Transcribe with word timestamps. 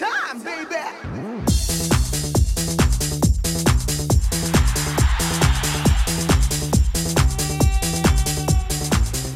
time, 0.00 0.42
baby. 0.42 0.80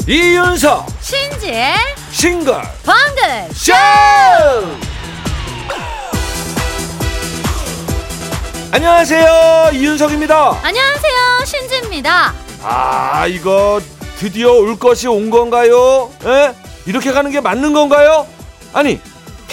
이윤석 0.06 0.86
신지의 1.00 1.74
싱글 2.12 2.54
방글 2.82 3.54
쇼! 3.54 3.72
안녕하세요 8.72 9.70
이윤석입니다. 9.74 10.60
안녕하세요 10.62 11.44
신지입니다. 11.44 12.32
아 12.62 13.26
이거 13.26 13.80
드디어 14.18 14.52
올 14.52 14.78
것이 14.78 15.08
온 15.08 15.28
건가요? 15.30 16.10
에? 16.24 16.54
이렇게 16.86 17.12
가는 17.12 17.30
게 17.30 17.40
맞는 17.40 17.72
건가요? 17.74 18.26
아니 18.72 19.00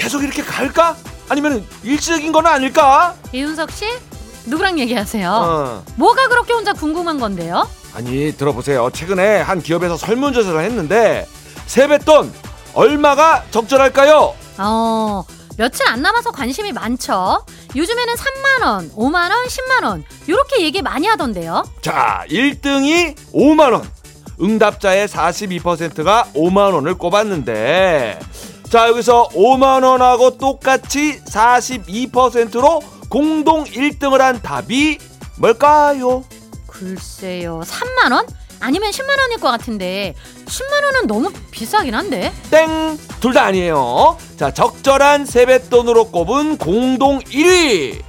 계속 0.01 0.23
이렇게 0.23 0.41
갈까 0.41 0.95
아니면 1.29 1.63
일시적인 1.83 2.31
건 2.31 2.47
아닐까 2.47 3.13
이윤석 3.31 3.71
씨 3.71 3.85
누구랑 4.47 4.79
얘기하세요? 4.79 5.29
어. 5.31 5.83
뭐가 5.95 6.27
그렇게 6.27 6.53
혼자 6.53 6.73
궁금한 6.73 7.19
건데요? 7.19 7.69
아니 7.93 8.35
들어보세요 8.35 8.89
최근에 8.91 9.41
한 9.41 9.61
기업에서 9.61 9.97
설문조사를 9.97 10.59
했는데 10.59 11.27
세뱃돈 11.67 12.33
얼마가 12.73 13.43
적절할까요 13.51 14.33
어 14.57 15.23
며칠 15.57 15.85
안 15.87 16.01
남아서 16.01 16.31
관심이 16.31 16.71
많죠. 16.71 17.45
요즘에는 17.75 18.13
3만 18.15 18.63
원, 18.65 18.89
5만 18.93 19.15
원, 19.29 19.45
10만 19.45 19.83
원 19.83 20.03
이렇게 20.25 20.63
얘기 20.63 20.81
많이 20.81 21.05
하던데요. 21.07 21.63
자, 21.81 22.23
1등이 22.29 23.15
5만 23.33 23.73
원. 23.73 23.87
응답자의 24.41 25.07
42%가 25.07 26.25
5만 26.33 26.73
원을 26.73 26.95
꼽았는데 26.95 28.17
자, 28.71 28.87
여기서 28.87 29.27
5만 29.33 29.83
원하고 29.83 30.37
똑같이 30.37 31.21
42%로 31.25 32.81
공동 33.09 33.65
1등을 33.65 34.19
한 34.19 34.41
답이 34.41 34.97
뭘까요? 35.37 36.23
글쎄요, 36.67 37.61
3만 37.65 38.13
원? 38.13 38.25
아니면 38.61 38.91
10만 38.91 39.19
원일 39.19 39.39
것 39.39 39.49
같은데 39.49 40.15
10만 40.45 40.83
원은 40.85 41.07
너무 41.07 41.31
비싸긴 41.51 41.95
한데. 41.95 42.31
땡! 42.49 42.97
둘 43.19 43.33
다 43.33 43.43
아니에요. 43.45 44.17
자, 44.37 44.53
적절한 44.53 45.25
세뱃돈으로 45.25 46.05
꼽은 46.11 46.57
공동 46.57 47.19
1위. 47.19 48.01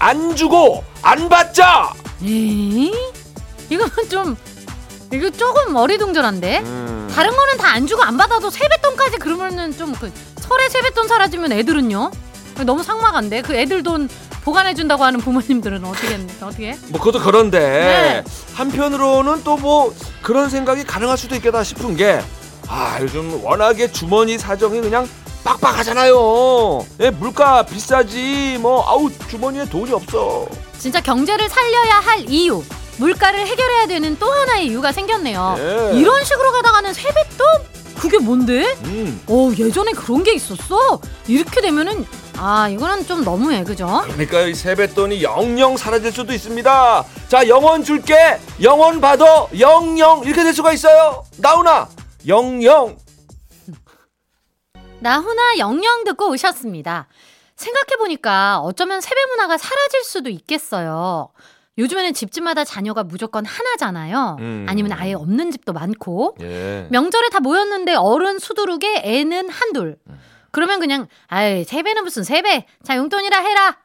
안 0.00 0.34
주고 0.34 0.82
안 1.02 1.28
받자. 1.28 1.92
에이? 2.24 2.92
이거는 3.70 3.92
좀 4.10 4.36
이거 5.12 5.30
조금 5.30 5.76
어리둥절한데. 5.76 6.58
음. 6.64 6.97
다른 7.18 7.34
거는 7.36 7.56
다 7.58 7.68
안 7.74 7.86
주고 7.86 8.02
안 8.04 8.16
받아도 8.16 8.48
세뱃돈까지 8.50 9.16
그러면은 9.18 9.76
좀 9.76 9.92
그 9.98 10.12
설에 10.40 10.68
세뱃돈 10.68 11.08
사라지면 11.08 11.50
애들은요? 11.52 12.10
너무 12.64 12.82
삭막한데 12.84 13.42
그 13.42 13.54
애들 13.56 13.82
돈 13.82 14.08
보관해 14.44 14.74
준다고 14.74 15.04
하는 15.04 15.20
부모님들은 15.20 15.84
어떻게 15.84 16.08
했- 16.14 16.42
어떻게? 16.42 16.70
해? 16.70 16.78
뭐 16.88 17.00
그것도 17.00 17.20
그런데 17.24 17.58
네. 17.58 18.24
한편으로는 18.54 19.42
또 19.44 19.56
뭐 19.56 19.92
그런 20.22 20.48
생각이 20.48 20.84
가능할 20.84 21.18
수도 21.18 21.34
있겠다 21.34 21.64
싶은 21.64 21.96
게 21.96 22.20
아, 22.68 22.98
요즘 23.00 23.44
워낙에 23.44 23.90
주머니 23.92 24.38
사정이 24.38 24.80
그냥 24.80 25.08
빡빡하잖아요. 25.44 26.86
예, 27.00 27.10
물가 27.10 27.62
비싸지. 27.64 28.58
뭐 28.60 28.84
아우 28.88 29.10
주머니에 29.28 29.64
돈이 29.68 29.92
없어. 29.92 30.46
진짜 30.78 31.00
경제를 31.00 31.48
살려야 31.48 31.94
할 32.00 32.20
이유 32.28 32.62
물가를 32.98 33.46
해결해야 33.46 33.86
되는 33.86 34.16
또 34.18 34.30
하나의 34.30 34.66
이유가 34.66 34.92
생겼네요. 34.92 35.54
예. 35.58 35.98
이런 35.98 36.24
식으로 36.24 36.52
가다가는 36.52 36.92
세뱃돈? 36.92 37.46
그게 37.98 38.18
뭔데? 38.18 38.74
음. 38.84 39.20
어 39.28 39.50
예전에 39.56 39.92
그런 39.92 40.22
게 40.22 40.32
있었어? 40.34 41.00
이렇게 41.26 41.60
되면은 41.60 42.06
아 42.36 42.68
이거는 42.68 43.04
좀 43.06 43.24
너무해 43.24 43.64
그죠? 43.64 44.02
그러니까 44.04 44.42
이 44.42 44.54
세뱃돈이 44.54 45.22
영영 45.22 45.76
사라질 45.76 46.12
수도 46.12 46.32
있습니다. 46.32 47.04
자, 47.28 47.48
영원 47.48 47.82
줄게. 47.82 48.38
영원 48.62 49.00
받아. 49.00 49.46
영영 49.58 50.22
이렇게 50.24 50.44
될 50.44 50.52
수가 50.54 50.72
있어요. 50.72 51.24
나훈아. 51.38 51.88
영영. 52.26 52.96
나훈아 55.00 55.58
영영 55.58 56.04
듣고 56.04 56.30
오셨습니다. 56.30 57.08
생각해보니까 57.56 58.60
어쩌면 58.60 59.00
세배 59.00 59.16
문화가 59.30 59.58
사라질 59.58 60.04
수도 60.04 60.30
있겠어요. 60.30 61.30
요즘에는 61.78 62.12
집집마다 62.12 62.64
자녀가 62.64 63.04
무조건 63.04 63.44
하나잖아요. 63.46 64.36
음. 64.40 64.66
아니면 64.68 64.92
아예 64.92 65.14
없는 65.14 65.50
집도 65.52 65.72
많고. 65.72 66.36
예. 66.40 66.88
명절에 66.90 67.28
다 67.30 67.40
모였는데 67.40 67.94
어른 67.94 68.38
수두룩에 68.38 69.02
애는 69.04 69.48
한둘. 69.48 69.96
그러면 70.50 70.80
그냥 70.80 71.06
아이 71.28 71.64
세배는 71.64 72.02
무슨 72.04 72.24
세배? 72.24 72.66
자 72.82 72.96
용돈이라 72.96 73.38
해라 73.38 73.78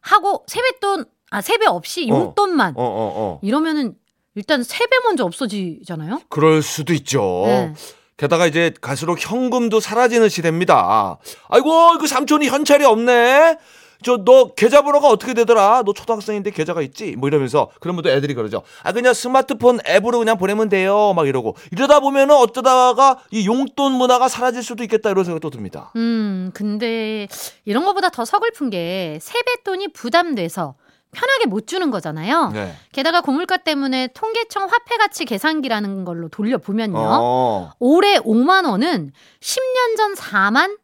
하고 0.00 0.44
세뱃돈 0.46 1.04
아 1.30 1.40
세배 1.40 1.66
없이 1.66 2.08
어. 2.10 2.14
용돈만 2.14 2.74
어, 2.76 2.82
어, 2.82 3.12
어. 3.16 3.40
이러면은 3.42 3.94
일단 4.36 4.62
세배 4.62 4.98
먼저 5.04 5.24
없어지잖아요. 5.24 6.22
그럴 6.28 6.62
수도 6.62 6.92
있죠. 6.94 7.42
네. 7.46 7.74
게다가 8.16 8.46
이제 8.46 8.72
갈수록 8.82 9.18
현금도 9.18 9.80
사라지는 9.80 10.28
시대입니다. 10.28 11.18
아이고, 11.48 11.96
그 11.98 12.06
삼촌이 12.06 12.48
현찰이 12.48 12.84
없네. 12.84 13.56
저 14.02 14.18
너 14.24 14.48
계좌번호가 14.54 15.08
어떻게 15.08 15.34
되더라? 15.34 15.82
너 15.84 15.92
초등학생인데 15.92 16.50
계좌가 16.50 16.82
있지? 16.82 17.16
뭐 17.16 17.28
이러면서 17.28 17.70
그러면 17.80 18.02
또 18.02 18.10
애들이 18.10 18.34
그러죠. 18.34 18.62
아 18.82 18.92
그냥 18.92 19.14
스마트폰 19.14 19.78
앱으로 19.86 20.18
그냥 20.18 20.36
보내면 20.38 20.68
돼요. 20.68 21.12
막 21.14 21.26
이러고 21.26 21.56
이러다 21.72 22.00
보면은 22.00 22.34
어쩌다가 22.36 23.18
이 23.30 23.46
용돈 23.46 23.92
문화가 23.92 24.28
사라질 24.28 24.62
수도 24.62 24.82
있겠다 24.82 25.10
이런 25.10 25.24
생각도 25.24 25.50
듭니다. 25.50 25.92
음, 25.96 26.50
근데 26.54 27.28
이런 27.64 27.84
거보다 27.84 28.08
더 28.10 28.24
서글픈 28.24 28.70
게 28.70 29.18
세뱃돈이 29.20 29.88
부담돼서 29.92 30.74
편하게 31.12 31.46
못 31.46 31.66
주는 31.66 31.90
거잖아요. 31.90 32.50
네. 32.52 32.74
게다가 32.92 33.20
고물가 33.20 33.56
때문에 33.56 34.08
통계청 34.14 34.64
화폐 34.64 34.96
가치 34.96 35.24
계산기라는 35.24 36.04
걸로 36.04 36.28
돌려 36.28 36.58
보면요. 36.58 36.98
어. 36.98 37.72
올해 37.80 38.18
5만 38.18 38.64
원은 38.68 39.12
10년 39.40 39.96
전 39.96 40.14
4만 40.14 40.78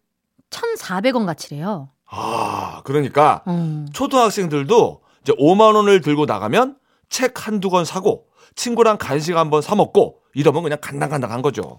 1,400원 0.50 1.27
가치래요. 1.27 1.91
아 2.08 2.82
그러니까 2.84 3.42
어. 3.46 3.84
초등학생들도 3.92 5.00
이제 5.22 5.32
5만 5.34 5.74
원을 5.74 6.00
들고 6.00 6.26
나가면 6.26 6.76
책 7.08 7.46
한두 7.46 7.70
권 7.70 7.84
사고 7.84 8.26
친구랑 8.54 8.96
간식 8.98 9.36
한번 9.36 9.60
사 9.60 9.74
먹고 9.74 10.18
이러면 10.34 10.62
그냥 10.62 10.78
간당간당한 10.80 11.40
거죠. 11.40 11.78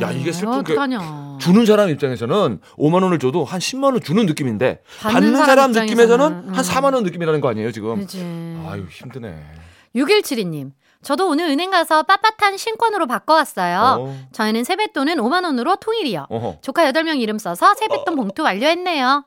야, 0.00 0.10
이게 0.12 0.32
슬픈 0.32 0.64
게. 0.64 0.74
주는 1.38 1.66
사람 1.66 1.90
입장에서는 1.90 2.60
5만 2.78 3.02
원을 3.02 3.18
줘도 3.18 3.44
한 3.44 3.60
10만 3.60 3.84
원 3.84 4.00
주는 4.00 4.24
느낌인데 4.24 4.80
받는 5.02 5.32
받는, 5.32 5.36
사람 5.36 5.72
사람, 5.72 5.86
느낌에서는 5.86 6.24
한 6.24 6.48
음. 6.48 6.52
4만 6.54 6.94
원 6.94 7.02
느낌이라는 7.04 7.40
거 7.42 7.48
아니에요 7.48 7.70
지금? 7.70 7.96
그지. 7.96 8.20
아유 8.66 8.86
힘드네. 8.90 9.36
6172님. 9.94 10.72
저도 11.02 11.28
오늘 11.28 11.48
은행 11.48 11.70
가서 11.70 12.02
빳빳한 12.02 12.58
신권으로 12.58 13.06
바꿔왔어요. 13.06 13.98
어. 14.00 14.16
저희는 14.32 14.64
세뱃돈은 14.64 15.16
5만 15.16 15.44
원으로 15.44 15.76
통일이요. 15.76 16.26
어허. 16.28 16.58
조카 16.62 16.90
8명 16.90 17.20
이름 17.20 17.38
써서 17.38 17.74
세뱃돈 17.74 18.16
봉투 18.16 18.42
완료했네요. 18.42 19.22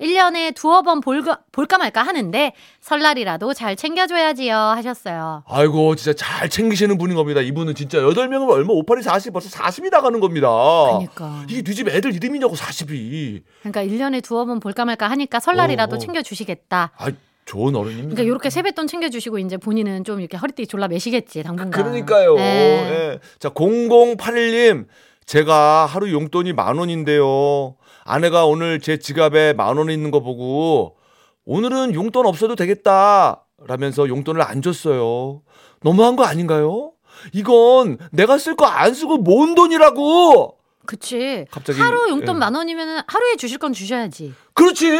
1년에 0.00 0.54
두어 0.54 0.82
번 0.82 1.00
볼까, 1.00 1.40
볼까 1.52 1.78
말까 1.78 2.02
하는데 2.02 2.52
설날이라도 2.80 3.54
잘 3.54 3.76
챙겨줘야지요 3.76 4.56
하셨어요. 4.56 5.44
아이고 5.46 5.94
진짜 5.94 6.12
잘 6.16 6.48
챙기시는 6.48 6.98
분인 6.98 7.16
겁니다. 7.16 7.40
이분은 7.40 7.74
진짜 7.74 7.98
8명이면 7.98 8.50
얼마 8.50 8.72
58이 8.74 9.02
40 9.02 9.32
벌써 9.32 9.48
40이 9.50 9.90
나가는 9.90 10.18
겁니다. 10.18 10.48
그러니까. 10.48 11.44
이게 11.48 11.62
네집 11.62 11.88
애들 11.88 12.14
이름이냐고 12.14 12.56
40이. 12.56 13.42
그러니까 13.62 13.84
1년에 13.84 14.22
두어 14.22 14.44
번 14.44 14.58
볼까 14.60 14.84
말까 14.84 15.08
하니까 15.10 15.38
설날이라도 15.38 15.94
어, 15.94 15.96
어. 15.96 15.98
챙겨주시겠다. 15.98 16.90
아 16.96 17.10
좋은 17.44 17.76
어른입니다. 17.76 18.08
그러니까 18.08 18.22
이렇게 18.22 18.50
세뱃돈 18.50 18.86
챙겨주시고 18.86 19.38
이제 19.38 19.56
본인은 19.56 20.04
좀 20.04 20.20
이렇게 20.20 20.36
허리띠 20.36 20.66
졸라 20.66 20.88
매시겠지 20.88 21.42
당분간. 21.42 21.70
그러니까요. 21.70 22.34
네. 22.36 22.42
예. 22.42 23.18
자, 23.38 23.50
0081님. 23.50 24.86
제가 25.26 25.86
하루 25.86 26.10
용돈이 26.10 26.52
만 26.52 26.76
원인데요. 26.76 27.76
아내가 28.04 28.46
오늘 28.46 28.80
제 28.80 28.98
지갑에 28.98 29.54
만 29.54 29.78
원 29.78 29.90
있는 29.90 30.10
거 30.10 30.20
보고 30.20 30.96
오늘은 31.44 31.94
용돈 31.94 32.26
없어도 32.26 32.54
되겠다. 32.54 33.44
라면서 33.66 34.08
용돈을 34.08 34.42
안 34.42 34.62
줬어요. 34.62 35.42
너무한 35.82 36.16
거 36.16 36.24
아닌가요? 36.24 36.92
이건 37.32 37.98
내가 38.12 38.38
쓸 38.38 38.56
거 38.56 38.66
안 38.66 38.92
쓰고 38.94 39.18
모은 39.18 39.54
돈이라고! 39.54 40.58
그치. 40.86 41.46
갑자기, 41.50 41.80
하루 41.80 42.08
용돈 42.10 42.36
예. 42.36 42.38
만 42.40 42.54
원이면 42.54 43.04
하루에 43.06 43.36
주실 43.36 43.56
건 43.58 43.72
주셔야지. 43.72 44.34
그렇지! 44.52 44.90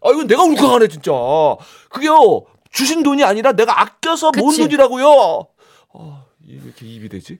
아, 0.00 0.10
이건 0.10 0.28
내가 0.28 0.44
울컥하네, 0.44 0.86
진짜. 0.88 1.10
그게요, 1.88 2.44
주신 2.70 3.02
돈이 3.02 3.24
아니라 3.24 3.52
내가 3.52 3.80
아껴서 3.80 4.30
모은 4.36 4.50
그치. 4.50 4.62
돈이라고요! 4.62 5.46
아, 5.94 6.24
이게 6.44 6.58
왜 6.58 6.64
이렇게 6.64 6.86
입이 6.86 7.08
되지? 7.08 7.38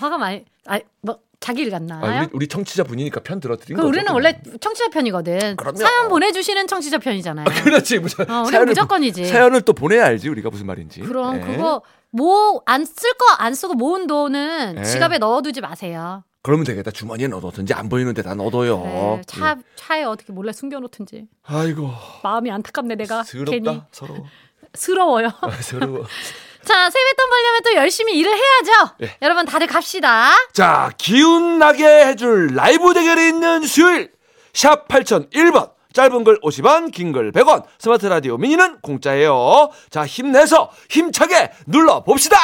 화가 0.00 0.16
많이. 0.16 0.44
아뭐 0.66 1.18
자기 1.46 1.62
일 1.62 1.70
같나요? 1.70 2.04
아, 2.04 2.20
우리, 2.22 2.28
우리 2.32 2.48
청취자 2.48 2.82
분이니까 2.82 3.20
편 3.20 3.38
들어드린 3.38 3.76
그 3.76 3.82
거죠. 3.82 3.88
우리는 3.88 4.10
원래 4.12 4.40
청취자 4.60 4.88
편이거든. 4.88 5.54
그럼요. 5.56 5.76
사연 5.76 6.08
보내주시는 6.08 6.66
청취자 6.66 6.98
편이잖아요. 6.98 7.46
그렇지. 7.62 8.00
무슨 8.00 8.28
어, 8.28 8.42
우리는 8.42 8.64
무조건이지. 8.66 9.26
사연을 9.26 9.62
또 9.62 9.72
보내야 9.72 10.06
알지 10.06 10.28
우리가 10.28 10.50
무슨 10.50 10.66
말인지. 10.66 11.02
그럼 11.02 11.36
예. 11.36 11.40
그거 11.40 11.82
뭐 12.10 12.62
안 12.66 12.82
쓸 12.84 13.12
거 13.16 13.36
안 13.38 13.54
쓰고 13.54 13.74
모은 13.74 14.08
돈은 14.08 14.76
예. 14.78 14.82
지갑에 14.82 15.18
넣어두지 15.18 15.60
마세요. 15.60 16.24
그러면 16.42 16.64
되겠다. 16.64 16.90
주머니에 16.90 17.28
넣어놓든지 17.28 17.74
안 17.74 17.88
보이는 17.88 18.12
데다 18.12 18.34
넣어둬요. 18.34 18.82
네, 18.82 19.20
차 19.26 19.56
차에 19.76 20.02
어떻게 20.02 20.32
몰래 20.32 20.52
숨겨놓든지. 20.52 21.26
아이고 21.44 21.90
마음이 22.24 22.50
안타깝네 22.50 22.96
내가 22.96 23.22
더럽다. 23.22 23.50
괜히 23.52 23.82
서러워. 23.92 24.24
스러워요. 24.74 25.28
아, 25.40 25.50
서러워. 25.60 26.04
자 26.66 26.90
세뱃돈 26.90 27.30
벌려면 27.30 27.60
또 27.64 27.74
열심히 27.74 28.14
일을 28.18 28.32
해야죠. 28.32 28.94
예. 29.02 29.16
여러분 29.22 29.46
다들 29.46 29.66
갑시다. 29.66 30.32
자, 30.52 30.90
기운 30.98 31.58
나게 31.58 31.84
해줄 32.06 32.54
라이브 32.54 32.92
대결이 32.92 33.28
있는 33.28 33.62
수요일. 33.66 34.10
샵 34.52 34.88
8001번. 34.88 35.70
짧은 35.92 36.24
글 36.24 36.38
50원, 36.40 36.92
긴 36.92 37.12
글 37.12 37.32
100원. 37.32 37.64
스마트 37.78 38.06
라디오 38.06 38.36
미니는 38.36 38.80
공짜예요. 38.82 39.70
자, 39.90 40.04
힘내서 40.04 40.70
힘차게 40.90 41.52
눌러 41.66 42.02
봅시다. 42.02 42.36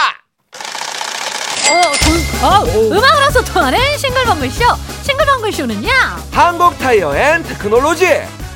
어, 1.71 1.81
돈, 2.03 2.49
어, 2.51 2.65
음악으로 2.97 3.43
소통하는 3.45 3.79
싱글벙글쇼. 3.99 4.65
싱글벙글쇼는요. 5.03 5.89
한국 6.33 6.79
타이어 6.79 7.15
앤 7.17 7.43
테크놀로지. 7.43 8.07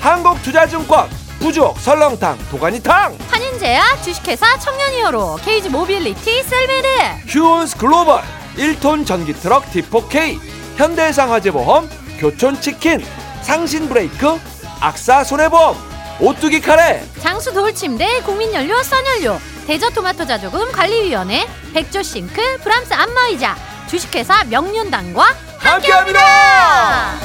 한국 0.00 0.40
투자증권. 0.42 1.08
부족 1.46 1.78
설렁탕 1.78 2.36
도가니탕. 2.50 3.16
한인제야 3.30 3.80
주식회사 4.02 4.58
청년이어로 4.58 5.36
케이지 5.44 5.68
모빌리티 5.68 6.42
셀메드 6.42 6.88
휴온스 7.28 7.76
글로벌 7.76 8.20
1톤 8.56 9.06
전기 9.06 9.32
트럭 9.32 9.64
D4K 9.70 10.40
현대해상 10.76 11.30
화재보험 11.32 11.88
교촌치킨 12.18 13.06
상신브레이크 13.42 14.40
악사 14.80 15.22
손해보험 15.22 15.76
오뚜기 16.18 16.60
카레. 16.62 17.04
장수 17.20 17.52
돌침대 17.52 18.22
국민연료 18.22 18.82
선연료 18.82 19.38
대저토마토 19.68 20.26
자조금 20.26 20.72
관리위원회 20.72 21.46
백조 21.72 22.02
싱크 22.02 22.58
브람스 22.64 22.92
안마의자 22.92 23.54
주식회사 23.86 24.42
명륜당과 24.50 25.24
함께합니다 25.58 27.20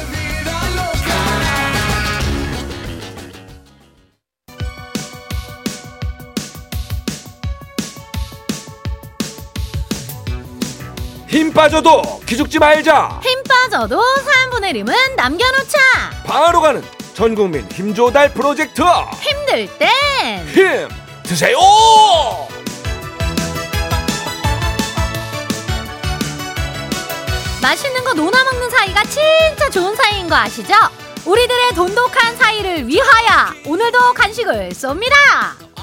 힘 11.32 11.54
빠져도 11.54 12.20
기죽지 12.26 12.60
말자. 12.60 13.22
힘 13.24 13.42
빠져도 13.44 14.02
사연분의 14.20 14.72
이름은 14.72 14.94
남겨놓자. 15.16 15.80
바로 16.26 16.60
가는 16.60 16.84
전국민 17.14 17.66
힘조달 17.72 18.34
프로젝트. 18.34 18.82
힘들 19.22 19.70
땐. 19.78 20.46
힘 20.50 20.90
드세요. 21.24 21.58
맛있는 27.62 28.04
거 28.04 28.14
노나 28.14 28.44
먹는 28.44 28.70
사이가 28.70 29.04
진짜 29.06 29.70
좋은 29.70 29.96
사이인 29.96 30.28
거 30.28 30.36
아시죠? 30.36 30.74
우리들의 31.26 31.76
돈독한 31.76 32.36
사이를 32.36 32.88
위하여 32.88 33.54
오늘도 33.66 34.14
간식을 34.14 34.70
쏩니다 34.72 35.14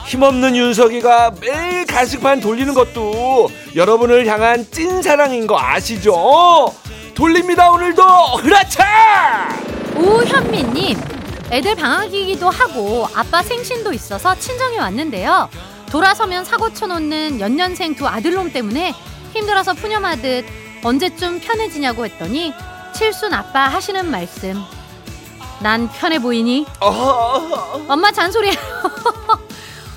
힘없는 0.08 0.56
윤석이가 0.56 1.34
매일 1.38 1.84
간식판 1.84 2.40
돌리는 2.40 2.72
것도 2.72 3.50
여러분을 3.76 4.26
향한 4.26 4.64
찐사랑인 4.70 5.46
거 5.46 5.60
아시죠? 5.60 6.75
돌립니다 7.14 7.70
오늘도 7.70 8.02
흐라차 8.02 8.87
우현미님, 9.96 10.99
애들 11.50 11.75
방학이기도 11.75 12.49
하고 12.49 13.06
아빠 13.14 13.43
생신도 13.43 13.93
있어서 13.93 14.34
친정에 14.38 14.78
왔는데요. 14.78 15.50
돌아서면 15.90 16.46
사고 16.46 16.72
쳐놓는 16.72 17.40
연년생 17.40 17.94
두 17.94 18.08
아들놈 18.08 18.50
때문에 18.50 18.94
힘들어서 19.34 19.75
푸념하듯 19.75 20.46
언제쯤 20.84 21.40
편해지냐고 21.40 22.06
했더니 22.06 22.54
칠순 22.94 23.34
아빠 23.34 23.69
하시는 23.69 24.11
말씀. 24.11 24.58
난 25.61 25.90
편해 25.90 26.19
보이니? 26.19 26.64
아, 26.81 27.82
엄마 27.88 28.11
잔소리해. 28.11 28.54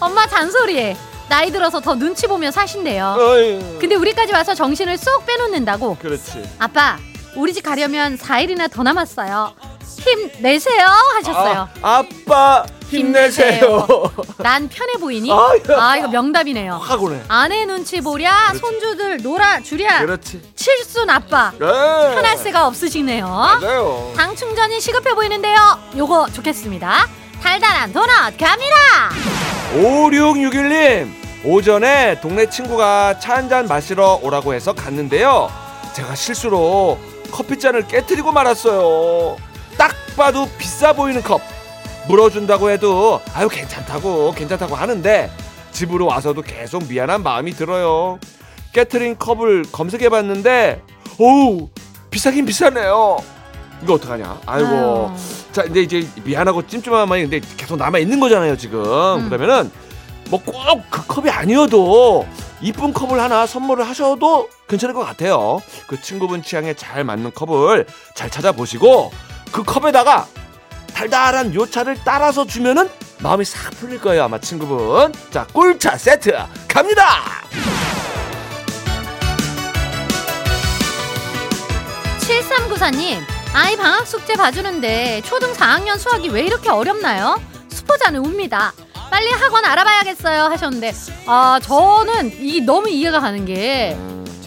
엄마 0.01 0.27
잔소리해. 0.27 0.97
나이 1.29 1.49
들어서 1.51 1.79
더 1.79 1.95
눈치 1.95 2.27
보며 2.27 2.51
사신대요. 2.51 3.15
어이, 3.17 3.79
근데 3.79 3.95
우리까지 3.95 4.33
와서 4.33 4.53
정신을 4.53 4.97
쏙 4.97 5.25
빼놓는다고. 5.25 5.95
그렇지 6.01 6.43
아빠, 6.59 6.97
우리 7.37 7.53
집 7.53 7.61
가려면 7.63 8.17
4일이나 8.17 8.69
더 8.69 8.83
남았어요. 8.83 9.53
힘내세요 9.99 10.87
하셨어요. 11.15 11.69
아, 11.81 11.97
아빠 11.99 12.65
힘내세요 12.89 13.87
난 14.39 14.67
편해 14.67 14.93
보이니? 14.93 15.31
아, 15.31 15.51
아 15.77 15.97
이거 15.97 16.07
명답이네요. 16.07 16.73
하고네 16.73 17.25
아내 17.27 17.65
눈치 17.65 18.01
보랴, 18.01 18.47
그렇지. 18.53 18.59
손주들 18.59 19.17
놀아 19.21 19.61
주랴. 19.61 19.99
그렇지 19.99 20.41
칠순 20.55 21.09
아빠 21.09 21.51
네. 21.51 21.59
편할 21.59 22.37
새가 22.37 22.65
없으시네요. 22.67 23.25
맞아요 23.27 24.11
당 24.17 24.35
충전이 24.35 24.79
시급해 24.81 25.13
보이는데요. 25.13 25.57
요거 25.97 26.29
좋겠습니다. 26.33 27.07
달달한 27.41 27.91
도넛 27.91 28.37
갑니다. 28.37 28.75
5661님 29.73 31.09
오전에 31.43 32.19
동네 32.21 32.47
친구가 32.49 33.19
차 33.19 33.33
한 33.35 33.49
잔 33.49 33.67
마시러 33.67 34.19
오라고 34.21 34.53
해서 34.53 34.73
갔는데요. 34.73 35.49
제가 35.93 36.15
실수로 36.15 36.99
커피잔을 37.31 37.87
깨뜨리고 37.87 38.31
말았어요. 38.31 39.37
딱 39.77 39.91
봐도 40.15 40.47
비싸 40.57 40.93
보이는 40.93 41.21
컵. 41.21 41.41
물어준다고 42.07 42.69
해도 42.69 43.21
아유 43.33 43.47
괜찮다고 43.47 44.31
괜찮다고 44.33 44.75
하는데 44.75 45.31
집으로 45.71 46.07
와서도 46.07 46.41
계속 46.41 46.87
미안한 46.87 47.23
마음이 47.23 47.53
들어요. 47.53 48.19
깨트린 48.73 49.17
컵을 49.17 49.65
검색해봤는데 49.71 50.81
오우 51.17 51.69
비싸긴 52.09 52.45
비싸네요. 52.45 53.17
이거 53.83 53.93
어떡하냐? 53.93 54.39
아이고. 54.45 54.67
아유. 54.67 55.11
자 55.51 55.63
이제 55.63 55.81
이제 55.81 56.07
미안하고 56.23 56.65
찜찜한 56.65 57.07
마음이 57.09 57.23
근데 57.27 57.41
계속 57.57 57.77
남아 57.77 57.99
있는 57.99 58.19
거잖아요 58.19 58.55
지금. 58.57 58.81
음. 58.83 59.29
그러면은 59.29 59.71
뭐 60.29 60.39
꼭 60.45 60.81
그 60.89 61.05
컵이 61.07 61.29
아니어도 61.29 62.25
이쁜 62.61 62.93
컵을 62.93 63.19
하나 63.19 63.45
선물을 63.45 63.85
하셔도 63.87 64.47
괜찮을 64.67 64.93
것 64.95 65.01
같아요. 65.03 65.61
그 65.87 65.99
친구분 66.01 66.41
취향에 66.43 66.73
잘 66.73 67.03
맞는 67.03 67.33
컵을 67.33 67.85
잘 68.15 68.29
찾아보시고 68.29 69.11
그 69.51 69.63
컵에다가 69.63 70.27
달달한 70.93 71.53
요차를 71.53 71.97
따라서 72.05 72.45
주면은 72.45 72.89
마음이 73.19 73.43
싹 73.45 73.71
풀릴 73.71 73.99
거예요 73.99 74.23
아마 74.23 74.37
친구분. 74.39 75.11
자 75.31 75.45
꿀차 75.51 75.97
세트 75.97 76.31
갑니다! 76.67 77.03
7394님, 82.19 83.19
아이 83.53 83.75
방학 83.75 84.07
숙제 84.07 84.33
봐주는데 84.35 85.21
초등 85.25 85.51
4학년 85.53 85.97
수학이 85.97 86.29
왜 86.29 86.43
이렇게 86.43 86.69
어렵나요? 86.69 87.39
수포자는 87.69 88.21
웁니다. 88.21 88.73
빨리 89.09 89.29
학원 89.31 89.65
알아봐야겠어요 89.65 90.43
하셨는데, 90.45 90.93
아, 91.25 91.59
저는 91.61 92.31
이 92.39 92.61
너무 92.61 92.89
이해가 92.89 93.19
가는 93.19 93.45
게, 93.45 93.97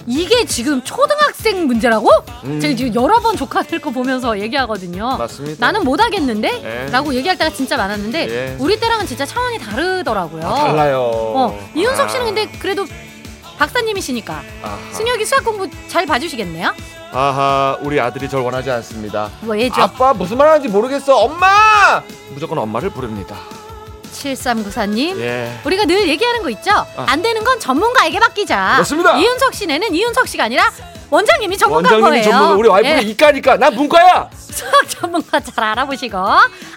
이게 0.07 0.47
지금 0.47 0.83
초등학생 0.83 1.67
문제라고? 1.67 2.11
음. 2.45 2.61
제가 2.61 2.75
지금 2.75 2.95
여러 2.95 3.21
번 3.21 3.37
조카들 3.37 3.79
거 3.81 3.91
보면서 3.91 4.39
얘기하거든요. 4.41 5.19
맞습니다 5.19 5.67
나는 5.67 5.85
못 5.85 6.01
하겠는데? 6.01 6.63
예. 6.87 6.91
라고 6.91 7.15
얘기할 7.15 7.37
때가 7.37 7.51
진짜 7.55 7.77
많았는데, 7.77 8.29
예. 8.31 8.57
우리 8.59 8.81
때랑은 8.81 9.07
진짜 9.07 9.27
차원이 9.27 9.59
다르더라고요. 9.59 10.47
아, 10.47 10.55
달라요 10.55 10.99
어, 11.13 11.71
이윤석 11.75 12.09
씨는 12.09 12.23
아. 12.23 12.25
근데 12.25 12.47
그래도 12.59 12.87
박사님이시니까 13.59 14.43
아하. 14.63 14.79
승혁이 14.93 15.27
수학 15.27 15.45
공부 15.45 15.69
잘 15.89 16.07
봐주시겠네요? 16.07 16.73
아하 17.15 17.79
우리 17.81 18.01
아들이 18.01 18.29
절 18.29 18.41
원하지 18.41 18.71
않습니다. 18.73 19.31
뭐 19.41 19.57
예죠? 19.59 19.81
아빠 19.81 20.13
무슨 20.13 20.37
말 20.37 20.49
하는지 20.49 20.69
모르겠어. 20.69 21.17
엄마! 21.17 22.03
무조건 22.31 22.59
엄마를 22.59 22.91
부릅니다. 22.91 23.37
7394님 24.13 25.21
예. 25.21 25.61
우리가 25.65 25.85
늘 25.85 26.09
얘기하는 26.09 26.43
거 26.43 26.51
있죠? 26.51 26.71
안 26.97 27.23
되는 27.23 27.43
건 27.45 27.59
전문가에게 27.61 28.19
맡기자. 28.19 28.77
맞습니다. 28.79 29.17
이윤석 29.17 29.55
씨네는 29.55 29.95
이윤석 29.95 30.27
씨가 30.29 30.45
아니라 30.45 30.71
원장님이 31.11 31.57
전문가인 31.57 32.03
원장님이 32.03 32.23
거예요. 32.25 32.39
전문가. 32.39 32.55
우리 32.59 32.69
와이프는 32.69 32.97
예, 33.05 33.07
이과니까. 33.11 33.57
난 33.59 33.75
문과야! 33.75 34.29
수학 34.35 34.89
전문가 34.89 35.39
잘 35.41 35.63
알아보시고. 35.65 36.19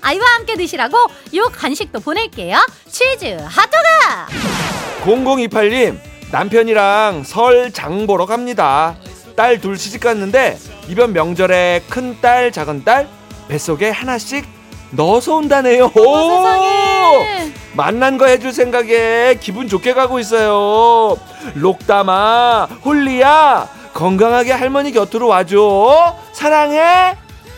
아이와 0.02 0.26
함께 0.36 0.56
드시라고 0.56 0.98
요 1.36 1.44
간식도 1.52 2.00
보낼게요. 2.02 2.58
치즈 2.92 3.38
핫도그! 3.44 5.06
0028님 5.06 6.00
남편이랑 6.32 7.24
설 7.24 7.72
장 7.72 8.06
보러 8.06 8.26
갑니다 8.26 8.96
딸 9.38 9.62
둘 9.62 9.78
시집 9.78 10.02
갔는데 10.02 10.58
이번 10.90 11.14
명절에 11.14 11.84
큰 11.90 12.18
딸 12.22 12.52
작은 12.52 12.84
딸 12.84 13.08
뱃속에 13.48 13.90
하나씩 13.92 14.46
넣어서 14.92 15.36
온다네요 15.36 15.86
어, 15.86 15.90
세상에 15.92 17.52
만난 17.74 18.18
거 18.18 18.26
해줄 18.26 18.52
생각에 18.52 19.38
기분 19.40 19.68
좋게 19.68 19.94
가고 19.94 20.18
있어요. 20.18 21.16
록담아, 21.54 22.68
홀리야, 22.84 23.70
건강하게 23.94 24.52
할머니 24.54 24.92
곁으로 24.92 25.28
와줘. 25.28 26.16
사랑해. 26.34 27.16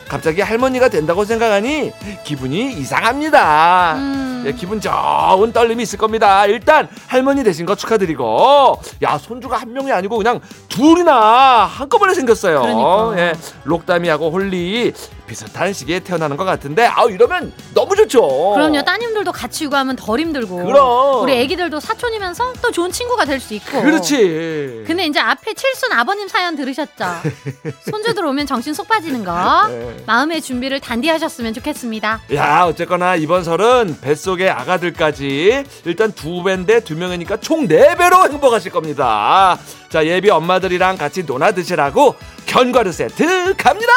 갑자기 0.09 0.41
할머니가 0.41 0.89
된다고 0.89 1.23
생각하니 1.23 1.93
기분이 2.25 2.73
이상합니다. 2.73 3.93
음. 3.95 4.43
예, 4.47 4.51
기분 4.53 4.81
좋은 4.81 5.53
떨림이 5.53 5.83
있을 5.83 5.97
겁니다. 5.99 6.45
일단 6.45 6.89
할머니 7.07 7.43
되신 7.43 7.65
거 7.65 7.75
축하드리고, 7.75 8.81
야 9.03 9.17
손주가 9.17 9.57
한 9.57 9.71
명이 9.71 9.91
아니고 9.91 10.17
그냥 10.17 10.41
두 10.67 10.89
둘이나 10.89 11.65
한꺼번에 11.65 12.13
생겼어요. 12.13 12.61
그러니까. 12.61 13.13
예, 13.17 13.33
록담이하고 13.65 14.31
홀리 14.31 14.93
비슷한 15.33 15.71
시기에 15.73 15.99
태어나는 15.99 16.35
것 16.37 16.43
같은데 16.43 16.85
아 16.87 17.03
이러면 17.05 17.53
너무 17.75 17.95
좋죠. 17.95 18.53
그럼요. 18.55 18.83
따님들도 18.83 19.31
같이 19.31 19.65
육아하면 19.65 19.95
덜 19.95 20.19
힘들고. 20.19 20.65
그럼. 20.65 21.21
우리 21.23 21.33
애기들도 21.33 21.79
사촌이면서 21.79 22.53
또 22.61 22.71
좋은 22.71 22.91
친구가 22.91 23.25
될 23.25 23.39
수 23.39 23.53
있고. 23.53 23.81
그렇지. 23.81 24.83
근데 24.85 25.05
이제 25.05 25.19
앞에 25.19 25.53
칠순 25.53 25.93
아버님 25.93 26.27
사연 26.27 26.55
들으셨죠? 26.57 27.05
손주들 27.89 28.25
오면 28.25 28.47
정신 28.47 28.73
쏙 28.73 28.87
빠지는 28.89 29.23
거. 29.23 29.67
네. 29.69 30.03
마음의 30.07 30.41
준비를 30.41 30.79
단디 30.81 31.07
하셨으면 31.07 31.53
좋겠습니다. 31.53 32.21
야 32.33 32.63
어쨌거나 32.65 33.15
이번 33.15 33.43
설은 33.43 33.99
뱃속의 34.01 34.49
아가들까지 34.49 35.63
일단 35.85 36.11
두 36.11 36.43
배인데 36.43 36.79
두 36.81 36.95
명이니까 36.95 37.37
총 37.37 37.67
네 37.69 37.93
배로 37.95 38.23
행복하실 38.23 38.71
겁니다. 38.71 39.59
자 39.89 40.05
예비 40.07 40.29
엄마들이랑 40.31 40.97
같이 40.97 41.23
놀아 41.23 41.51
드시라고 41.51 42.15
견과류 42.47 42.91
세트 42.91 43.53
갑니다. 43.57 43.93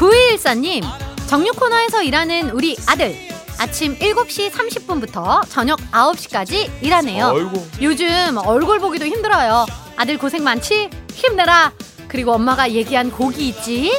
9214님, 0.00 0.82
정육 1.26 1.56
코너에서 1.56 2.02
일하는 2.02 2.48
우리 2.50 2.74
아들. 2.86 3.14
아침 3.58 3.98
7시 3.98 4.50
30분부터 4.50 5.42
저녁 5.50 5.78
9시까지 5.92 6.70
일하네요. 6.80 7.26
아이고. 7.26 7.66
요즘 7.82 8.38
얼굴 8.46 8.78
보기도 8.78 9.04
힘들어요. 9.04 9.66
아들 9.96 10.16
고생 10.16 10.42
많지? 10.42 10.88
힘내라. 11.12 11.72
그리고 12.08 12.32
엄마가 12.32 12.70
얘기한 12.70 13.10
고기 13.10 13.48
있지? 13.48 13.92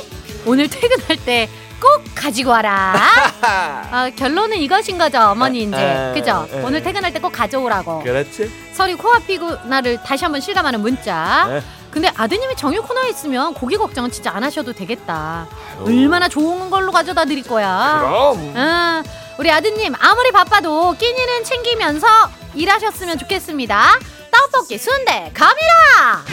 오늘 0.48 0.68
퇴근할 0.68 1.18
때 1.24 1.48
꼭 1.82 2.04
가지고 2.14 2.52
와라. 2.52 2.94
아, 3.42 4.12
결론은 4.16 4.58
이것인 4.58 5.00
거죠, 5.00 5.18
어머니 5.20 5.64
이제. 5.64 5.76
에, 5.76 6.14
그죠? 6.14 6.48
에. 6.54 6.62
오늘 6.62 6.84
퇴근할 6.84 7.12
때 7.12 7.20
꼭 7.20 7.32
가져오라고. 7.32 8.04
그렇지. 8.04 8.52
설이 8.74 8.94
코앞이고 8.94 9.66
나를 9.66 10.00
다시 10.04 10.24
한번 10.24 10.42
실감하는 10.42 10.80
문자. 10.80 11.60
네. 11.92 12.10
근데 12.10 12.12
아드님이 12.16 12.56
정육 12.56 12.88
코너에 12.88 13.10
있으면 13.10 13.54
고기 13.54 13.78
걱정은 13.78 14.12
진짜 14.12 14.32
안 14.34 14.44
하셔도 14.44 14.74
되겠다. 14.74 15.48
얼마나 15.82 16.28
좋은 16.30 16.70
걸로 16.70 16.92
가져다 16.92 17.26
드릴 17.26 17.44
거야. 17.44 18.00
그럼. 18.00 18.54
아, 18.56 19.04
우리 19.38 19.52
아드님 19.52 19.94
아무리 20.00 20.32
바빠도 20.32 20.94
끼니는 20.98 21.44
챙기면서 21.44 22.08
일하셨으면 22.54 23.18
좋겠습니다. 23.18 24.00
떡볶이 24.32 24.78
순대 24.78 25.32
갑니다. 25.34 26.24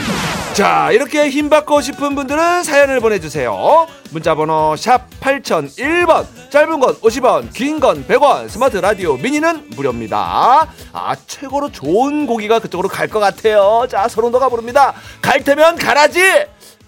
자 0.55 0.91
이렇게 0.93 1.29
힘받고 1.29 1.81
싶은 1.81 2.15
분들은 2.17 2.65
사연을 2.65 3.00
보내주세요 3.00 3.87
문자번호 4.11 4.75
샵 4.77 5.09
8001번 5.21 6.27
짧은 6.50 6.81
건 6.81 6.95
50원 7.00 7.52
긴 7.52 7.78
건 7.81 8.05
100원 8.07 8.49
스마트 8.49 8.76
라디오 8.78 9.17
미니는 9.17 9.71
무료입니다 9.71 10.67
아 10.93 11.17
최고로 11.26 11.71
좋은 11.73 12.26
고기가 12.26 12.59
그쪽으로 12.59 12.88
갈 12.88 13.09
것 13.09 13.21
같아요 13.21 13.87
자 13.88 14.09
서른도가 14.09 14.49
부릅니다 14.49 14.95
갈 15.23 15.43
테면 15.45 15.76
가라지 15.76 16.21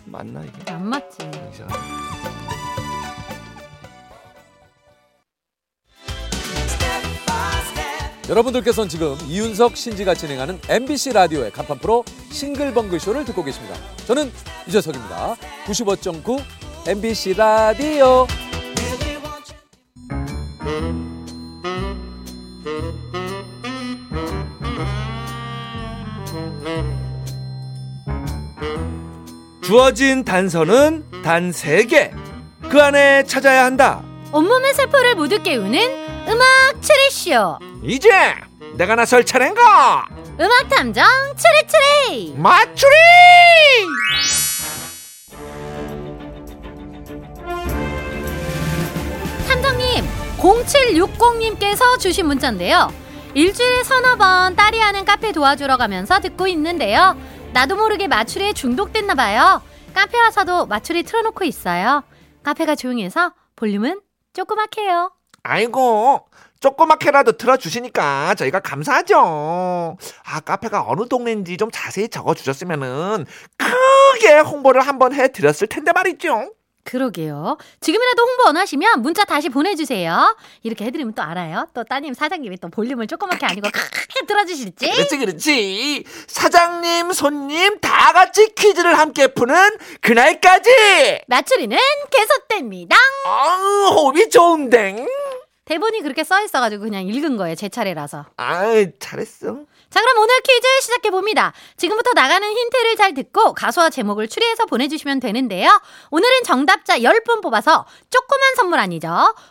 맞나 0.04 0.42
이게 0.42 0.72
안 0.72 0.88
맞지. 0.88 1.18
여러분들께서는 8.28 8.88
지금 8.88 9.16
이윤석 9.26 9.76
신지가 9.76 10.14
진행하는 10.14 10.60
MBC 10.68 11.12
라디오의 11.14 11.50
간판 11.50 11.78
프로 11.78 12.04
싱글벙글 12.30 13.00
쇼를 13.00 13.24
듣고 13.24 13.42
계십니다. 13.42 13.74
저는 14.06 14.30
유재석입니다. 14.68 15.34
95.9 15.66 16.40
MBC 16.86 17.34
라디오. 17.34 18.26
주어진 29.70 30.24
단서는 30.24 31.04
단 31.22 31.52
3개 31.52 32.10
그 32.68 32.82
안에 32.82 33.22
찾아야 33.22 33.66
한다 33.66 34.02
온몸의 34.32 34.74
세포를 34.74 35.14
모두 35.14 35.40
깨우는 35.40 35.78
음악 36.26 36.82
추리쇼. 36.82 37.60
이제 37.84 38.10
내가 38.74 38.96
나설 38.96 39.24
차례인가 39.24 40.08
음악 40.40 40.68
탐정 40.68 41.06
추리추리. 41.36 42.34
맞추리 42.36 42.90
탐정님 49.46 50.04
0760님께서 50.38 51.96
주신 52.00 52.26
문자인데요. 52.26 52.92
일주일에 53.34 53.84
서너 53.84 54.16
번 54.16 54.56
딸이 54.56 54.80
하는 54.80 55.04
카페 55.04 55.30
도와주러 55.30 55.76
가면서 55.76 56.18
듣고 56.18 56.48
있는데요. 56.48 57.16
나도 57.52 57.76
모르게 57.76 58.06
마추리에 58.06 58.52
중독됐나 58.52 59.14
봐요. 59.14 59.62
카페 59.92 60.18
와서도 60.20 60.66
마추리 60.66 61.02
틀어놓고 61.02 61.44
있어요. 61.44 62.04
카페가 62.42 62.76
조용해서 62.76 63.32
볼륨은 63.56 64.00
조그맣게요. 64.32 65.12
아이고 65.42 66.28
조그맣게라도 66.60 67.32
틀어주시니까 67.32 68.34
저희가 68.36 68.60
감사하죠. 68.60 69.96
아 70.24 70.40
카페가 70.40 70.84
어느 70.86 71.08
동네인지 71.08 71.56
좀 71.56 71.70
자세히 71.72 72.08
적어주셨으면은 72.08 73.26
크게 73.56 74.38
홍보를 74.40 74.82
한번 74.82 75.12
해드렸을 75.12 75.66
텐데 75.66 75.92
말이죠. 75.92 76.52
그러게요. 76.84 77.56
지금이라도 77.80 78.22
홍보 78.22 78.44
원하시면 78.46 79.02
문자 79.02 79.24
다시 79.24 79.48
보내주세요. 79.48 80.36
이렇게 80.62 80.84
해드리면 80.86 81.14
또 81.14 81.22
알아요. 81.22 81.68
또 81.74 81.84
따님 81.84 82.14
사장님이 82.14 82.58
또 82.58 82.68
볼륨을 82.68 83.06
조그맣게 83.06 83.46
아니고 83.46 83.68
크게 83.70 84.26
들어주실지. 84.26 84.90
그렇지 84.90 85.18
그렇지. 85.18 86.04
사장님 86.26 87.12
손님 87.12 87.78
다 87.80 88.12
같이 88.12 88.54
퀴즈를 88.54 88.98
함께 88.98 89.28
푸는 89.28 89.54
그날까지. 90.00 90.70
마추리는 91.28 91.76
계속됩니다. 92.10 92.96
아우 93.26 93.94
호흡이 93.94 94.28
좋은데. 94.30 95.06
대본이 95.66 96.00
그렇게 96.00 96.24
써 96.24 96.42
있어가지고 96.42 96.82
그냥 96.82 97.06
읽은 97.06 97.36
거예요. 97.36 97.54
제 97.54 97.68
차례라서. 97.68 98.26
아 98.36 98.64
잘했어. 98.98 99.58
자, 99.90 100.00
그럼 100.00 100.18
오늘 100.18 100.40
퀴즈 100.42 100.68
시작해 100.82 101.10
봅니다. 101.10 101.52
지금부터 101.76 102.12
나가는 102.14 102.48
힌트를 102.48 102.96
잘 102.96 103.12
듣고 103.12 103.54
가수와 103.54 103.90
제목을 103.90 104.28
추리해서 104.28 104.64
보내주시면 104.66 105.18
되는데요. 105.18 105.68
오늘은 106.10 106.44
정답자 106.44 106.98
10분 106.98 107.42
뽑아서 107.42 107.86
조그만 108.08 108.54
선물 108.56 108.78
아니죠. 108.78 109.08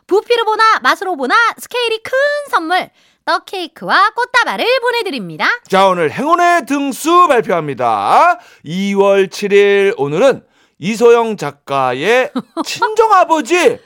부피로 0.08 0.46
보나 0.46 0.80
맛으로 0.82 1.18
보나 1.18 1.36
스케일이 1.58 1.98
큰 2.02 2.12
선물 2.50 2.90
떡 3.26 3.46
케이크와 3.46 4.12
꽃다발을 4.12 4.66
보내드립니다. 4.82 5.50
자, 5.68 5.88
오늘 5.88 6.10
행운의 6.10 6.66
등수 6.66 7.28
발표합니다. 7.28 8.40
2월 8.66 9.30
7일 9.30 9.94
오늘은 9.98 10.46
이소영 10.80 11.36
작가의 11.36 12.32
친정아버지. 12.66 13.78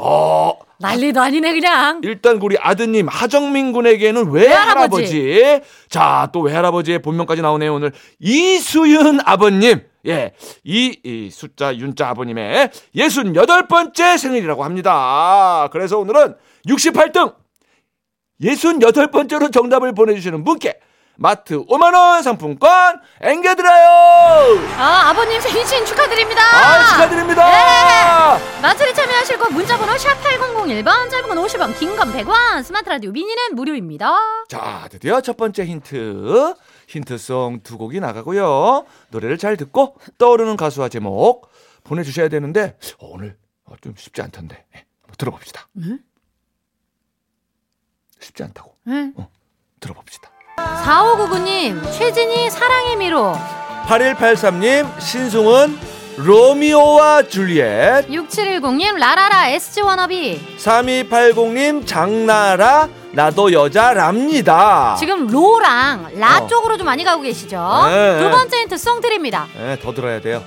어, 0.00 0.56
난리도 0.78 1.20
아니네 1.20 1.52
그냥. 1.54 2.00
일단 2.04 2.38
우리 2.40 2.56
아드님 2.58 3.08
하정민 3.08 3.72
군에게는 3.72 4.30
외할아버지. 4.30 5.18
외할아버지. 5.18 5.68
자, 5.88 6.28
또 6.32 6.40
외할아버지의 6.40 7.02
본명까지 7.02 7.42
나오네요. 7.42 7.74
오늘 7.74 7.92
이수윤 8.20 9.20
아버님. 9.24 9.80
예. 10.06 10.32
이, 10.62 10.96
이 11.02 11.30
숫자 11.30 11.76
윤자 11.76 12.08
아버님의 12.10 12.70
68번째 12.94 14.16
생일이라고 14.16 14.64
합니다. 14.64 15.68
그래서 15.72 15.98
오늘은 15.98 16.36
68등 16.68 17.34
68번째로 18.40 19.52
정답을 19.52 19.94
보내 19.94 20.14
주시는 20.14 20.44
분께 20.44 20.78
마트 21.22 21.56
5만원 21.66 22.22
상품권 22.22 23.00
앵겨드려요! 23.20 23.88
아, 24.78 25.08
아버님 25.10 25.40
생신 25.40 25.84
축하드립니다. 25.84 26.40
아, 26.40 26.86
축하드립니다! 26.90 28.38
마트리 28.62 28.94
참여하시고 28.94 29.50
문자번호 29.50 29.94
샵8001번 29.94 31.10
짧은 31.10 31.28
건 31.28 31.38
50원 31.38 31.76
긴 31.76 31.96
건 31.96 32.12
100원 32.12 32.62
스마트 32.62 32.88
라디오 32.88 33.10
미니는 33.10 33.56
무료입니다. 33.56 34.16
자, 34.48 34.86
드디어 34.92 35.20
첫 35.20 35.36
번째 35.36 35.64
힌트. 35.64 36.54
힌트송 36.86 37.60
두 37.64 37.76
곡이 37.78 37.98
나가고요. 37.98 38.86
노래를 39.10 39.38
잘 39.38 39.56
듣고 39.56 39.96
떠오르는 40.18 40.56
가수와 40.56 40.88
제목 40.88 41.50
보내주셔야 41.82 42.28
되는데 42.28 42.78
어, 43.00 43.08
오늘 43.10 43.36
어, 43.64 43.74
좀 43.82 43.92
쉽지 43.96 44.22
않던데 44.22 44.64
네, 44.72 44.86
한번 45.02 45.16
들어봅시다. 45.18 45.68
네? 45.72 45.98
쉽지 48.20 48.42
않다고 48.44 48.72
네. 48.84 49.12
들어봅시다. 49.80 50.30
4599님 50.84 51.82
최진이 51.92 52.50
사랑의 52.50 52.96
미로 52.96 53.36
8183님 53.86 55.00
신승은 55.00 55.78
로미오와 56.18 57.22
줄리엣 57.28 58.08
6710님 58.08 58.96
라라라 58.98 59.48
SG 59.50 59.82
워너비 59.82 60.56
3280님 60.58 61.86
장나라 61.86 62.88
나도 63.12 63.52
여자랍니다. 63.52 64.96
지금 64.98 65.26
로랑 65.28 66.10
라 66.18 66.38
어. 66.38 66.46
쪽으로 66.46 66.76
좀 66.76 66.86
많이 66.86 67.04
가고 67.04 67.22
계시죠? 67.22 67.56
네. 67.88 68.18
두 68.20 68.30
번째 68.30 68.60
힌트 68.60 68.76
송 68.76 69.00
드립니다. 69.00 69.46
네, 69.56 69.78
더 69.80 69.94
들어야 69.94 70.20
돼요. 70.20 70.44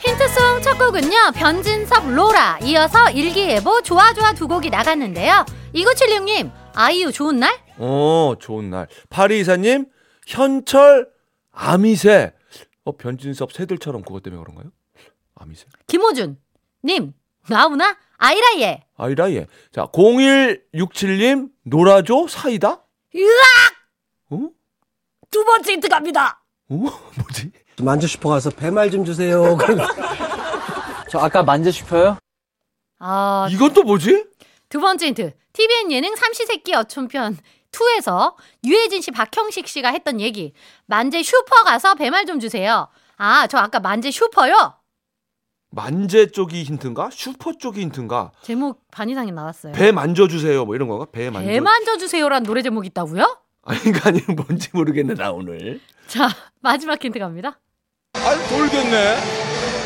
힌트송 0.00 0.60
첫 0.62 0.76
곡은요 0.78 1.32
변진섭 1.34 2.10
로라 2.10 2.58
이어서 2.62 3.10
일기예보 3.10 3.82
좋아 3.82 4.12
좋아 4.12 4.32
두 4.32 4.46
곡이 4.48 4.68
나갔는데요 4.68 5.46
2976님 5.74 6.50
아이유 6.74 7.10
좋은 7.10 7.38
날? 7.40 7.54
어, 7.78 8.34
좋은 8.38 8.70
날. 8.70 8.88
파리 9.10 9.40
이사님, 9.40 9.86
현철 10.26 11.08
아미새. 11.52 12.32
어 12.84 12.96
변진섭 12.96 13.52
새들처럼 13.52 14.02
그것 14.02 14.22
때문에 14.22 14.42
그런가요? 14.42 14.70
아미새. 15.36 15.64
김호준 15.86 16.38
님 16.84 17.14
나오나 17.48 17.96
아이라예 18.18 18.84
아이라예. 18.96 19.46
자 19.72 19.86
0167님 19.86 21.50
놀아줘 21.62 22.26
사이다. 22.28 22.84
으악 23.16 23.40
어? 24.30 24.48
두 25.30 25.44
번째 25.44 25.72
힌트 25.72 25.88
갑니다. 25.88 26.42
어? 26.68 26.74
뭐지? 27.16 27.52
만재 27.80 28.06
슈퍼 28.06 28.28
가서 28.28 28.50
배말 28.50 28.90
좀 28.90 29.04
주세요. 29.04 29.56
저 31.10 31.18
아까 31.20 31.42
만재 31.42 31.70
슈퍼요? 31.70 32.18
아, 32.98 33.48
이건 33.50 33.72
또 33.72 33.82
뭐지? 33.82 34.26
두 34.68 34.80
번째 34.80 35.06
힌트. 35.06 35.32
TVN 35.54 35.90
예능 35.92 36.14
삼시세끼 36.16 36.74
어촌편 36.74 37.38
2에서 37.74 38.34
유해진 38.64 39.00
씨, 39.02 39.10
박형식 39.10 39.66
씨가 39.68 39.90
했던 39.90 40.20
얘기. 40.20 40.52
만재 40.86 41.22
슈퍼 41.22 41.64
가서 41.64 41.94
배말 41.94 42.24
좀 42.24 42.40
주세요. 42.40 42.88
아, 43.16 43.46
저 43.48 43.58
아까 43.58 43.80
만재 43.80 44.10
슈퍼요. 44.10 44.74
만재 45.70 46.28
쪽이 46.28 46.62
힌트인가? 46.62 47.10
슈퍼 47.12 47.52
쪽이 47.52 47.80
힌트인가? 47.80 48.30
제목 48.42 48.88
반 48.92 49.10
이상이 49.10 49.32
나왔어요. 49.32 49.72
배 49.72 49.90
만져주세요. 49.90 50.64
뭐 50.64 50.76
이런 50.76 50.88
건가? 50.88 51.06
배 51.10 51.30
만져. 51.30 51.48
배 51.48 51.58
만져 51.58 51.98
주세요란 51.98 52.44
노래 52.44 52.62
제목 52.62 52.86
있다고요? 52.86 53.38
아니 53.64 53.80
그러니까 53.80 54.08
아니 54.10 54.20
뭔지 54.36 54.68
모르겠네 54.72 55.14
나 55.14 55.32
오늘. 55.32 55.80
자, 56.06 56.28
마지막 56.60 57.02
힌트 57.04 57.18
갑니다. 57.18 57.58
아니 58.14 58.48
돌겠네. 58.48 59.16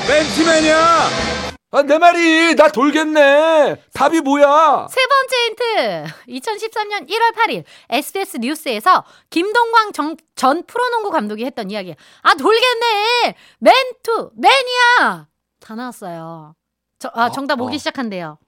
맨투맨이야. 0.09 1.48
아 1.71 1.83
내 1.83 1.99
말이 1.99 2.55
나 2.55 2.69
돌겠네. 2.69 3.83
답이 3.93 4.23
뭐야? 4.23 4.87
세 4.91 5.01
번째 5.07 5.37
힌트. 5.45 6.05
2013년 6.29 7.11
1월 7.11 7.35
8일 7.35 7.65
SBS 7.91 8.39
뉴스에서 8.39 9.05
김동광 9.29 9.93
정, 9.93 10.17
전 10.35 10.65
프로농구 10.65 11.11
감독이 11.11 11.45
했던 11.45 11.71
이야기. 11.71 11.95
아, 12.23 12.35
돌겠네. 12.35 13.37
맨투, 13.59 14.31
맨이야. 14.37 15.29
다 15.61 15.75
나왔어요. 15.75 16.55
저, 16.99 17.11
아, 17.13 17.31
정답 17.31 17.61
어, 17.61 17.65
오기 17.65 17.75
어. 17.75 17.79
시작한대요. 17.79 18.39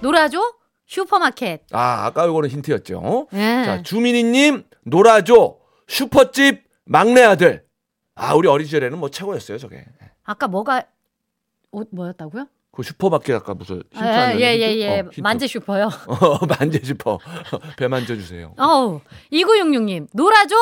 놀아줘 0.00 0.38
슈퍼마켓. 0.86 1.62
아, 1.72 2.06
아까 2.06 2.26
이거는 2.26 2.48
힌트였죠. 2.48 3.28
예. 3.32 3.62
자, 3.64 3.82
주민이님 3.82 4.64
놀아줘 4.84 5.56
슈퍼집 5.88 6.62
막내 6.84 7.22
아들. 7.22 7.64
아, 8.14 8.34
우리 8.34 8.46
어린 8.46 8.66
시절에는 8.66 8.98
뭐 8.98 9.10
최고였어요, 9.10 9.58
저게. 9.58 9.84
아까 10.24 10.46
뭐가 10.46 10.84
어, 11.72 11.80
뭐였다고요? 11.90 12.46
그 12.74 12.82
슈퍼마켓 12.82 13.36
아까 13.36 13.52
무슨 13.54 13.82
힌트 13.92 14.04
예, 14.04 14.08
아니었나? 14.08 14.40
예, 14.40 14.58
예? 14.58 14.76
예. 14.78 15.00
어. 15.00 15.08
만재 15.18 15.46
슈퍼요. 15.46 15.90
어, 16.08 16.46
만재 16.46 16.80
슈퍼. 16.82 17.18
배 17.76 17.86
만져주세요. 17.86 18.54
어우, 18.58 19.00
2966님, 19.30 20.08
놀아줘, 20.14 20.56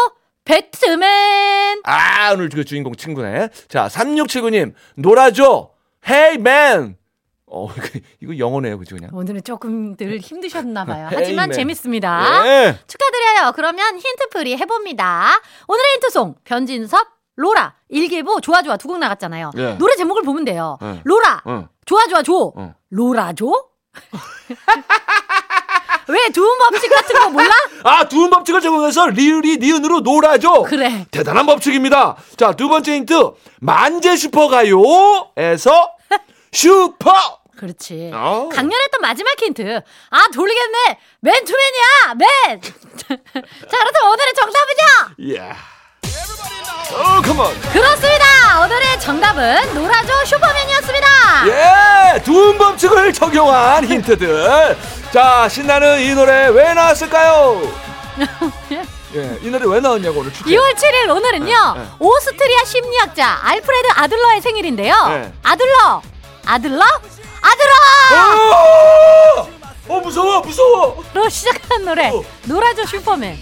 배트맨. 0.44 1.82
아, 1.84 2.32
오늘 2.32 2.48
그 2.48 2.64
주인공 2.64 2.94
친구네. 2.96 3.48
자, 3.68 3.86
3679님, 3.88 4.74
놀아줘. 4.96 5.70
Hey 6.08 6.38
man. 6.38 6.96
어, 7.46 7.68
이거- 7.74 7.98
이거 8.20 8.38
영어네요, 8.38 8.78
그죠, 8.78 8.96
그냥. 8.96 9.10
오늘은 9.12 9.42
조금 9.44 9.96
늘 9.96 10.18
힘드셨나봐요. 10.18 11.08
하지만 11.12 11.48
맨. 11.50 11.56
재밌습니다. 11.56 12.42
예. 12.46 12.78
축하드려요. 12.86 13.52
그러면 13.54 13.98
힌트풀이 13.98 14.56
해봅니다. 14.56 15.40
오늘의 15.68 15.92
힌트송, 15.94 16.36
변진섭, 16.44 17.06
로라, 17.40 17.74
일기예보, 17.88 18.40
좋아, 18.40 18.60
좋아 18.62 18.76
두 18.76 18.88
곡 18.88 18.98
나갔잖아요. 18.98 19.50
예. 19.56 19.72
노래 19.74 19.96
제목을 19.96 20.22
보면 20.22 20.44
돼요. 20.44 20.78
예. 20.82 21.00
로라, 21.04 21.42
어. 21.44 21.68
좋아, 21.86 22.06
좋아, 22.06 22.22
줘. 22.22 22.52
어. 22.54 22.74
로라, 22.90 23.32
줘? 23.34 23.46
왜 26.08 26.28
두음 26.30 26.58
법칙 26.58 26.90
같은 26.90 27.20
거 27.20 27.28
몰라? 27.30 27.50
아, 27.84 28.08
두음 28.08 28.30
법칙을 28.30 28.60
적용해서 28.60 29.06
리을이 29.08 29.58
니은으로 29.58 30.00
놀아줘. 30.00 30.62
그래. 30.62 31.06
대단한 31.10 31.46
법칙입니다. 31.46 32.16
자, 32.36 32.52
두 32.52 32.68
번째 32.68 32.94
힌트. 32.96 33.32
만재 33.60 34.16
슈퍼가요에서 34.16 35.92
슈퍼. 36.52 37.38
그렇지. 37.56 38.10
아우. 38.12 38.48
강렬했던 38.48 39.00
마지막 39.00 39.40
힌트. 39.40 39.80
아, 40.10 40.22
돌리겠네. 40.34 40.98
맨투맨이야, 41.20 42.14
맨. 42.16 42.60
자, 42.60 43.16
그래서 43.38 44.10
오늘의 44.10 44.32
정답은요? 44.34 45.14
이야. 45.18 45.56
어, 46.92 47.20
컴온. 47.22 47.60
그렇습니다. 47.72 48.60
오늘의 48.64 49.00
정답은 49.00 49.74
놀아줘 49.74 50.24
슈퍼맨이었습니다. 50.24 51.06
예, 51.46 52.22
두음 52.22 52.58
법칙을 52.58 53.12
적용한 53.12 53.84
힌트들. 53.86 54.76
자, 55.12 55.48
신나는 55.48 56.00
이 56.00 56.14
노래 56.14 56.48
왜 56.48 56.74
나왔을까요? 56.74 57.62
예, 59.14 59.38
이 59.42 59.50
노래 59.50 59.64
왜 59.66 59.80
나왔냐고 59.80 60.20
오늘 60.20 60.32
축제. 60.32 60.50
2월 60.50 60.74
7일 60.74 61.10
오늘은요 61.10 61.74
네, 61.74 61.80
네. 61.80 61.86
오스트리아 61.98 62.64
심리학자 62.64 63.40
알프레드 63.42 63.88
아들러의 63.96 64.40
생일인데요. 64.40 64.94
네. 65.08 65.32
아들러, 65.42 66.02
아들러, 66.46 66.84
아들러! 67.42 69.50
어! 69.90 69.96
어, 69.96 70.00
무서워, 70.00 70.40
무서워. 70.40 71.04
로 71.12 71.28
시작하는 71.28 71.84
노래 71.84 72.10
어. 72.10 72.22
놀아줘 72.44 72.86
슈퍼맨. 72.86 73.36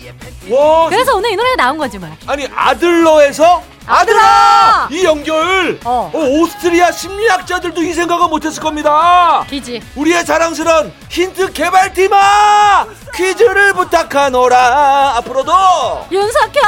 와, 0.48 0.88
그래서 0.88 1.14
오늘 1.14 1.30
이 1.32 1.36
노래가 1.36 1.56
나온 1.56 1.76
거지 1.76 1.98
뭐. 1.98 2.08
아니 2.26 2.46
아들러에서 2.54 3.62
아들아! 3.88 4.88
이 4.90 5.02
연결 5.04 5.78
어. 5.84 6.10
어, 6.12 6.18
오스트리아 6.18 6.92
심리학자들도 6.92 7.82
이 7.82 7.92
생각은 7.94 8.28
못했을 8.28 8.62
겁니다 8.62 9.44
기지. 9.48 9.80
우리의 9.96 10.24
자랑스러운 10.26 10.92
힌트 11.08 11.52
개발팀아 11.52 12.86
퀴즈를 13.14 13.72
부탁하노라 13.72 15.14
앞으로도 15.16 15.52
윤석형 16.12 16.62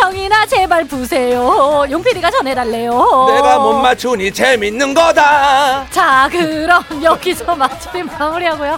형이나 0.00 0.44
제발 0.46 0.84
부세요. 0.84 1.84
용PD가 1.90 2.30
전해달래요. 2.30 3.26
내가 3.28 3.58
못 3.58 3.74
맞추니 3.74 4.32
재밌는 4.32 4.92
거다 4.94 5.86
자 5.90 6.28
그럼 6.30 6.82
여기서 7.02 7.54
맞춤 7.54 8.06
마무리하고요. 8.18 8.76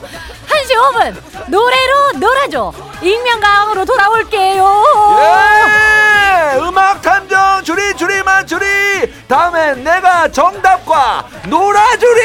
1시 0.70 0.76
5분 0.76 1.50
노래로 1.50 2.12
놀아줘. 2.18 2.72
익명강으로 3.02 3.84
돌아올게요. 3.84 4.84
예 5.18 6.58
음악 6.58 7.02
탐정 7.02 7.64
주리 7.64 7.96
주리 7.96 8.22
만주리 8.22 8.64
다음엔 9.26 9.82
내가 9.82 10.28
정답과 10.28 11.26
놀아주리 11.48 12.20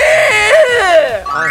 아. 1.28 1.50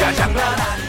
가장 0.00 0.32
많아 0.34 0.83